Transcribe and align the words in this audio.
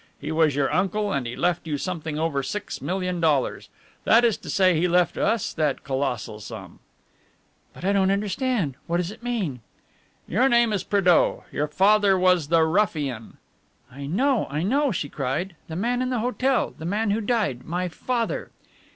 He 0.19 0.31
was 0.31 0.55
your 0.55 0.73
uncle, 0.73 1.13
and 1.13 1.27
he 1.27 1.35
left 1.35 1.67
you 1.67 1.77
something 1.77 2.17
over 2.17 2.41
six 2.41 2.81
million 2.81 3.19
dollars. 3.21 3.69
That 4.03 4.25
is 4.25 4.35
to 4.37 4.49
say 4.49 4.73
he 4.75 4.87
left 4.87 5.15
us 5.15 5.53
that 5.53 5.83
colossal 5.83 6.39
sum." 6.39 6.79
"But 7.71 7.85
I 7.85 7.93
don't 7.93 8.09
understand. 8.09 8.77
What 8.87 8.97
does 8.97 9.11
it 9.11 9.21
mean?" 9.21 9.59
"Your 10.27 10.49
name 10.49 10.73
is 10.73 10.83
Prédeaux. 10.83 11.43
Your 11.51 11.67
father 11.67 12.17
was 12.17 12.47
the 12.47 12.63
ruffian" 12.63 13.37
"I 13.91 14.07
know, 14.07 14.47
I 14.49 14.63
know," 14.63 14.91
she 14.91 15.07
cried. 15.07 15.55
"The 15.67 15.75
man 15.75 16.01
in 16.01 16.09
the 16.09 16.17
hotel. 16.17 16.73
The 16.75 16.85
man 16.85 17.11
who 17.11 17.21
died. 17.21 17.63
My 17.63 17.87
father!" 17.87 18.49